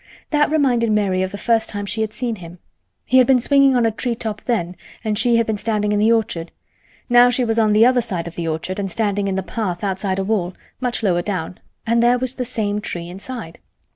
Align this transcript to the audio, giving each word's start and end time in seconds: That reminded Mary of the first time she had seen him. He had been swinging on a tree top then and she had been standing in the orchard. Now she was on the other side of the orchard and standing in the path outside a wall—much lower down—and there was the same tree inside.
That 0.31 0.49
reminded 0.49 0.91
Mary 0.91 1.21
of 1.21 1.29
the 1.31 1.37
first 1.37 1.69
time 1.69 1.85
she 1.85 2.01
had 2.01 2.11
seen 2.11 2.37
him. 2.37 2.57
He 3.05 3.19
had 3.19 3.27
been 3.27 3.37
swinging 3.37 3.75
on 3.75 3.85
a 3.85 3.91
tree 3.91 4.15
top 4.15 4.41
then 4.45 4.75
and 5.03 5.15
she 5.15 5.35
had 5.35 5.45
been 5.45 5.59
standing 5.59 5.91
in 5.91 5.99
the 5.99 6.11
orchard. 6.11 6.51
Now 7.07 7.29
she 7.29 7.45
was 7.45 7.59
on 7.59 7.71
the 7.71 7.85
other 7.85 8.01
side 8.01 8.27
of 8.27 8.33
the 8.33 8.47
orchard 8.47 8.79
and 8.79 8.89
standing 8.89 9.27
in 9.27 9.35
the 9.35 9.43
path 9.43 9.83
outside 9.83 10.17
a 10.17 10.23
wall—much 10.23 11.03
lower 11.03 11.21
down—and 11.21 12.01
there 12.01 12.17
was 12.17 12.33
the 12.33 12.45
same 12.45 12.81
tree 12.81 13.09
inside. 13.09 13.59